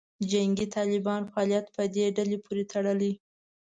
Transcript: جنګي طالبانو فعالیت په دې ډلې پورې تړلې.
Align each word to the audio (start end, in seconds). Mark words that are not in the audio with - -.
جنګي 0.31 0.67
طالبانو 0.75 1.29
فعالیت 1.31 1.65
په 1.75 1.83
دې 1.95 2.05
ډلې 2.17 2.37
پورې 2.45 2.63
تړلې. 2.71 3.11